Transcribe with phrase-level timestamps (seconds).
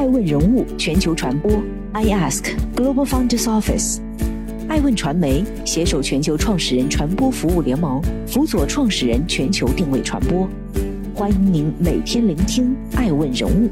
[0.00, 1.62] 爱问人物全球传播
[1.92, 3.98] ，I Ask Global Founders Office，
[4.66, 10.48] 爱问传媒携手全球创始人传播服务联盟，辅佐创始人全球定位传播。
[11.14, 13.68] 欢迎您每天聆听爱问人物。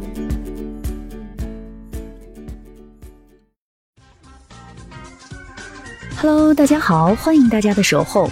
[6.19, 8.31] Hello，大家好，欢迎大家的守候。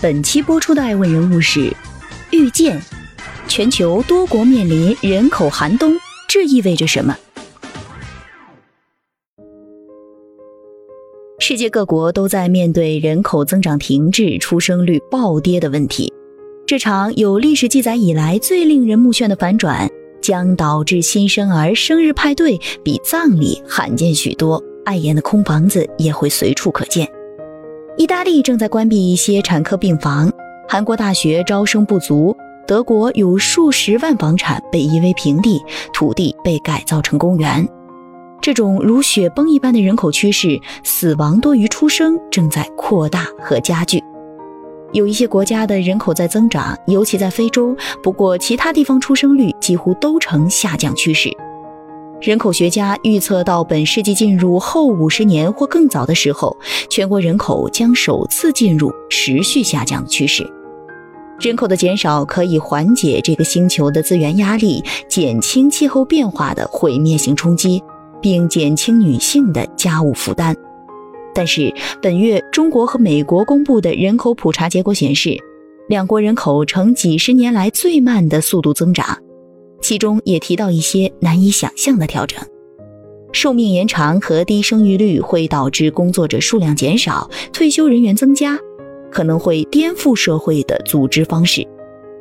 [0.00, 1.72] 本期播出的爱问人物是
[2.32, 2.82] 遇见，
[3.46, 5.94] 全球多国面临人口寒冬，
[6.26, 7.16] 这意味着什么？
[11.48, 16.12] 世界各国都在面对人口增长停滞、出生率暴跌的问题。
[16.66, 19.88] 这场有历史记载以来最令人目眩的反转，
[20.20, 27.08] 将导致新生儿生日派对比葬礼罕见许多，碍眼的空房子也会随处可见。
[27.96, 30.28] 意大利正在关闭一些产科病房，
[30.68, 35.62] 韩国大学招生不足，德国有数十万房产被夷为平地，
[35.94, 37.64] 土地被改造成公园。
[38.40, 44.02] 这种如雪崩一般的人口趋势，死亡多于出生，正在扩大和加剧。
[44.92, 51.28] 有一些国家的人口在增长，尤其在非洲，不过其他地方出生率几乎都呈下降趋势。
[52.20, 56.56] 人口学家预测到本世纪进入后五十年或更早的时候，
[56.88, 60.48] 全国人口将首次进入持续下降趋势。
[61.40, 67.82] 人口的减少可以缓解这个星球的资源压力，减轻气候变化的毁灭性冲击。
[68.20, 70.54] 并减轻女性的家务负担，
[71.34, 75.36] 但是本月中国和美国公布的人口普查结果显示，
[75.88, 79.18] 两国人口呈几十年来最慢的速度增长，
[79.80, 82.40] 其中也提到一些难以想象的调整。
[83.32, 88.58] 寿命延长和低生育率会导致工作者数量减少，退休人员增加，
[89.10, 91.66] 可能会颠覆社会的组织方式。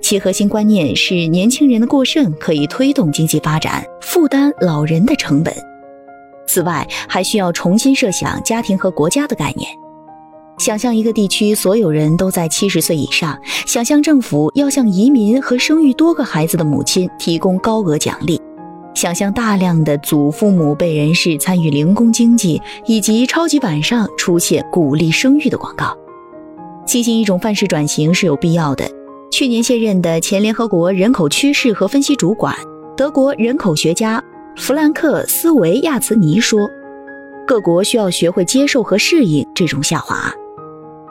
[0.01, 5.53] 其核心观念是，年轻人的过剩可以推动经济发展，负担老人的成本。
[6.55, 9.69] 此外，还需要重新设想家庭和国家的概念。
[10.57, 18.39] 想象一个地区所有人都在七十岁以上，想象政府要向移民和生育多个孩子的母亲提供高额奖励，
[18.93, 25.93] 想象大量的祖父母辈人士参与零工经济，以及超级晚上出现鼓励生育的广告。
[26.85, 28.89] 进行一种范式转型是有必要的。
[29.29, 32.55] 去年卸任的前联合国人口趋势和分析主管、
[32.95, 34.23] 德国人口学家。
[34.57, 36.69] 弗兰克·斯维亚茨尼说
[37.45, 40.33] ：“各国需要学会接受和适应这种下滑，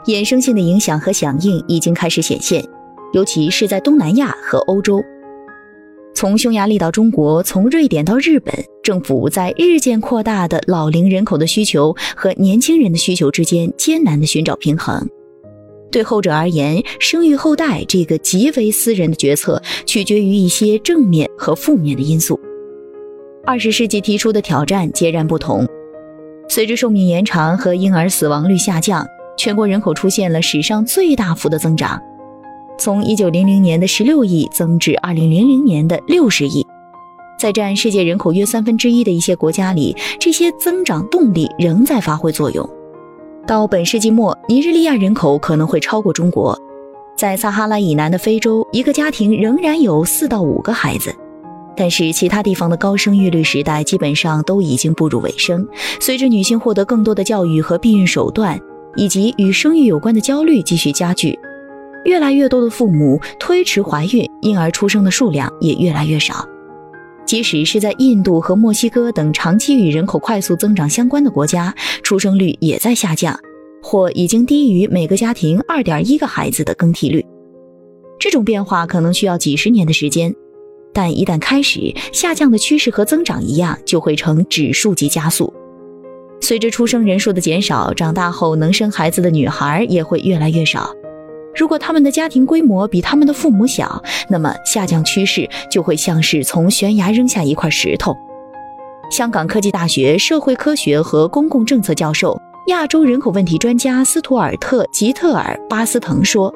[0.07, 2.67] 衍生性的影响和响应已经开始显现，
[3.13, 4.99] 尤其是在东南亚和欧洲。
[6.15, 8.51] 从匈牙利到中国，从瑞典到日本，
[8.81, 15.07] 政府在日渐扩大的老龄人口的需求和年轻人的需求之间艰难地寻找平衡。
[15.91, 22.39] 对后者而言，生育后代这个极为私人的决策，取决于一些正面和负面的因素。”
[23.45, 25.65] 二十世纪提出的挑战截然不同。
[26.47, 29.05] 随着寿命延长和婴儿死亡率下降，
[29.37, 32.01] 全国人口出现了史上最大幅的增长，
[32.77, 36.65] 从一九零零年的十六亿增至二零零零年的六十亿。
[37.37, 42.67] 在占世界人口约三分之一的一些国家里，这些增长动力仍在发挥作用。
[43.45, 46.57] 到本世纪末，尼日利亚人口可能会超过中国。
[47.17, 51.13] 在撒哈拉以南的非洲，一个家庭仍然有四到五个孩子。
[51.77, 55.67] 但是，其他地方的高生育率时代基本上都已经步入尾声。
[55.99, 58.59] 随着女性获得更多的教育和避孕手段，
[58.95, 61.37] 以及与生育有关的焦虑继续加剧，
[62.05, 66.47] 越来越多的父母推迟怀孕，婴儿出生的数量也越来越少。
[67.25, 73.37] 即使是在印度和墨西哥等长期与人口快速增长相关的国家，出生率也在下降，
[73.81, 77.25] 或已经低于每个家庭二点一个孩子的更替率。
[78.17, 80.33] 这种变化可能需要几十年的时间。
[80.95, 85.53] 但一旦开始，下降的趋势和增长一样，就会呈指数级加速。
[86.39, 90.89] 随着出生人数的减少，长大后能生孩子的女孩也会越来越少。
[91.53, 98.15] 如果他们的家庭规模比他们的父母小，那么下降趋势就会像是从悬崖扔下一块石头。
[99.11, 106.53] 香港科技大学社会科学和公共政策教授、亚洲人口问题专家斯图尔特·吉特尔·巴斯滕说：“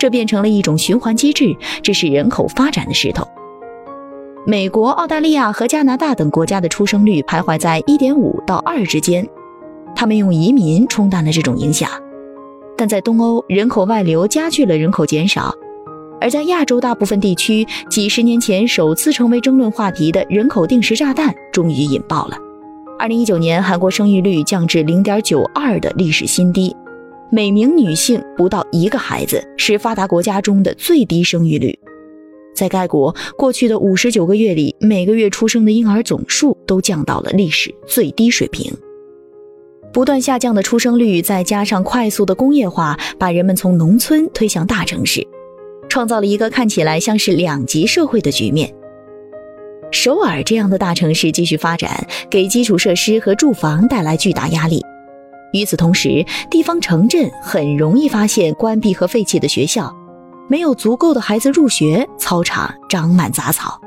[0.00, 3.24] 这变成了一种循环机制，这是人口发展的势头。”
[4.50, 9.28] 美国、澳大利亚和加拿大等国家的出生率徘徊在1.5到2之间，
[9.94, 11.86] 他们用移民冲淡了这种影响。
[12.74, 15.50] 但在东欧，人口外流加剧了人口减少；
[16.18, 22.38] 而在亚洲大部分地区，几十年前首次成为争论话题的人口定时炸弹终于引爆了。
[23.00, 26.74] 2019年，韩国生育率降至0.92的历史新低，
[27.30, 31.78] 每名女性不到一个孩子，是发达国家中的最低生育率。
[32.58, 38.72] 在该国过去的五十九个月里，每个月出生的婴儿总数都降到了历史最低水平。
[39.92, 45.24] 不断下降的出生率，再加上快速的工业化，把人们从农村推向大城市，
[45.88, 48.74] 创造了一个看起来像是两极社会的局面。
[49.90, 54.84] 首尔这样的大城市继续发展，给基础设施和住房带来巨大压力。
[55.54, 59.90] 与此同时，地方城镇很容易发现关闭和废弃的学校，
[60.48, 63.78] 没有足够的孩子入学，操场长满杂草。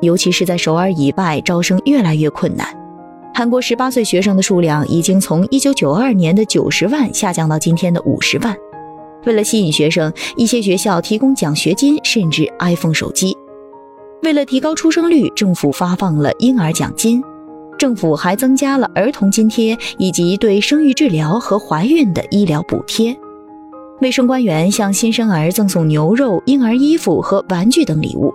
[0.00, 2.66] 尤其是在首尔以外，招生越来越困难。
[3.34, 8.56] 韩国十八岁学生的数量已经从一九九二年的九十万下降到今天的五十万。
[9.26, 13.36] 为了吸引学生，一些学校提供奖学金，甚至 iPhone 手机。
[14.22, 17.22] 为了提高出生率，政府发放了婴儿奖金。
[17.78, 23.16] 政府还增加了儿童津贴以及对生育治疗和怀孕的医疗补贴。
[24.00, 28.32] 卫生官员向新生儿赠送牛肉、婴儿衣服和玩具等礼物。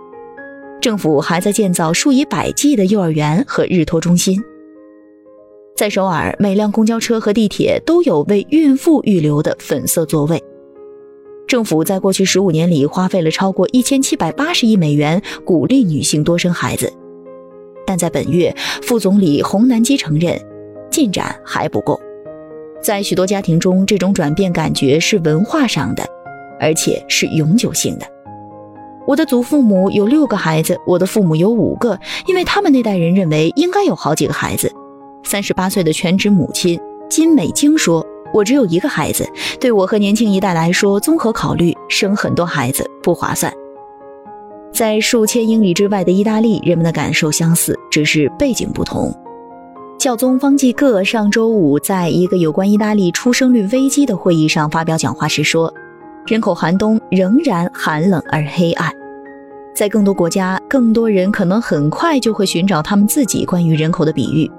[0.81, 4.43] 政府还在建造数以百计的幼儿园和日托中心。
[5.77, 10.43] 在首尔，每辆公交车和地铁都有为孕妇预留的粉色座位。
[11.47, 16.91] 政府在过去十五年里花费了超过一千七百八十亿美元，鼓励女性多生孩子。
[17.87, 20.39] 但在本月，副总理洪南基承认，
[20.91, 21.99] 进展还不够。
[22.83, 26.05] 在许多家庭中，这种转变感觉是文化上的，
[26.59, 28.05] 而且是永久性的。
[29.07, 31.97] 我的祖父母有六个孩子，我的父母有五个，
[32.27, 34.69] 因为他们那代人认为应该有好几个孩子。
[35.23, 36.77] 三十八岁的全职母亲
[37.09, 39.25] 金美京说：“我只有一个孩子，
[39.61, 43.51] 对我和年轻一代来说，综合考虑，生很多孩子不划算。”
[44.73, 49.13] 在数千英里之外的意大利，人们的感受相似，只是背景不同。
[50.03, 55.73] 教宗方济各上周五在一个有关意大利出生率危机的会议上发表讲话时说
[56.27, 58.91] ：“人口寒冬仍然寒冷而黑暗，
[59.73, 64.51] 在更多国家，更多人可能很快就会寻找他们自己关于人口的比喻。”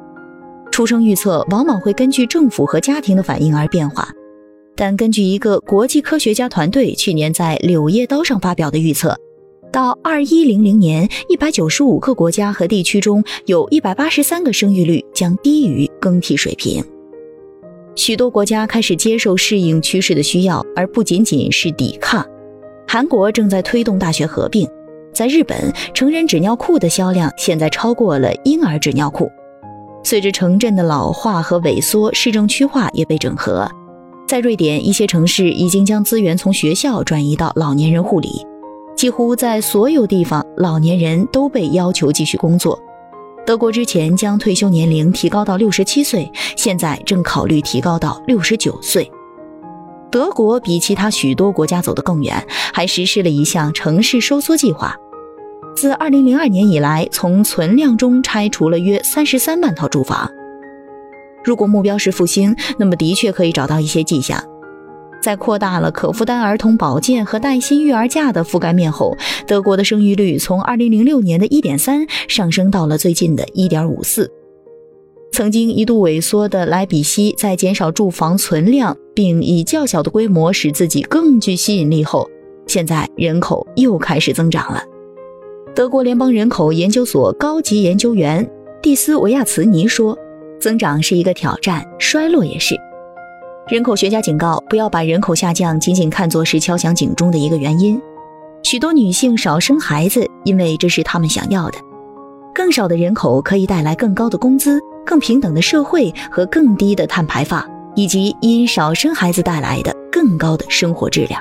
[0.72, 4.08] 出生预测往往会根据政府和家庭的反应而变化，
[4.74, 9.14] 但根据一个国际科学家团队去年在《柳叶刀》上发表的预测，
[9.74, 16.80] 到二一零零年，一百九十五个国家和地区中有一百八十三个生育率将低于更替水平。
[17.96, 22.24] 许多国家开始接受适应趋势的需要，而不仅仅是抵抗。
[22.86, 24.64] 韩国正在推动大学合并，
[25.12, 29.28] 在日本，成人纸尿裤的销量现在超过了婴儿纸尿裤。
[30.04, 33.68] 随着城镇的老化和萎缩，市政区化也被整合。
[34.28, 38.28] 在瑞典，一些城市已经将资源从学校转移到老年人护理。
[38.96, 42.78] 几乎在所有地方，老年人都被要求继续工作。
[43.44, 49.10] 德国之前将退休年龄提高到六十七岁，现在正考虑提高到六十九岁。
[50.10, 54.96] 德国比其他许多国家走得更远，还实施了一项城市收缩计划。
[55.76, 60.30] 自2002年以来，从存量中拆除了约33万套住房。
[61.42, 64.42] 如果目标是复兴，那么的确可以找到一些迹象。
[65.24, 69.16] 在扩大了可负担儿童保健和带薪育儿假的覆盖面后，
[69.46, 74.28] 德国的生育率从2006年的1.3上升到了最近的1.54。
[75.32, 82.28] 曾经一度萎缩的莱比锡，在减少住房存量并以较小的规模使自己更具吸引力后，
[82.66, 84.82] 现在人口又开始增长了。
[85.74, 88.46] 德国联邦人口研究所高级研究员
[88.82, 90.18] 蒂斯维亚茨尼说
[90.60, 92.76] ：“增长是一个挑战，衰落也是。
[93.66, 97.98] 人口学家警告，不要把人口下降仅仅看作是敲响警钟的一个原因。
[98.62, 101.78] 许多女性少生孩子，因为这是她们想要的。
[102.54, 111.40] 更少的人口可以带来更高的工资、更平等的社会和更低的碳排放，以及因少生孩子带来的更高的生活质量。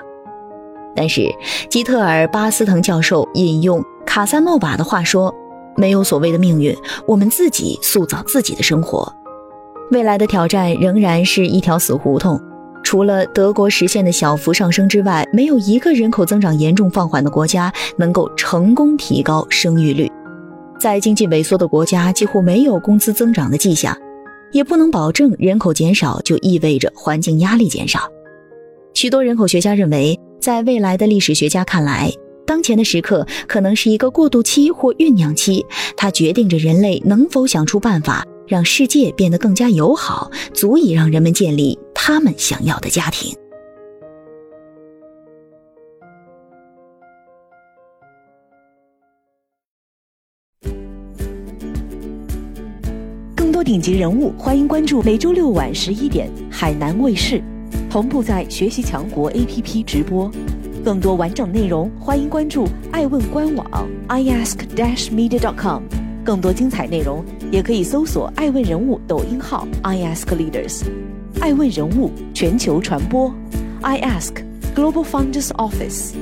[0.96, 1.30] 但是，
[1.70, 5.34] 吉特尔巴斯滕教授引用。”卡萨诺瓦的话说
[5.76, 6.74] ：“没有所谓的命运，
[7.06, 9.14] 我们自己塑造自己的生活。
[9.92, 12.40] 未来的挑战仍然是一条死胡同。
[12.84, 20.12] 除了德国实现的小幅上升之外，没有一个人口增长严重放缓的国家能够成功提高生育率。
[20.80, 23.98] 在经济萎缩的国家，几乎没有工资增长的迹象，
[24.52, 28.02] 也不能保证人口减少就意味着环境压力减少。
[28.94, 32.12] 许多人口学家认为，在未来的历史学家看来。”
[32.46, 43.36] 当前的时刻可能是一个过渡期或酝酿期，它决定着人类能否想出办法让世界变得更加友好，足以让人们建立他们想要的家庭。
[53.36, 57.42] 更多顶级人物，欢迎关注每周六晚十一点海南卫视，
[57.90, 60.30] 同步在学习强国 APP 直播。
[60.84, 66.03] 更多完整内容，欢迎关注爱问官网 iask-media.com。
[66.24, 70.84] 更多精彩内容，也可以搜索爱问人物抖音号 iaskleaders。
[71.42, 73.34] 爱问人物全球传播
[73.82, 74.34] ，iAsk
[74.74, 76.14] Global Founders Office。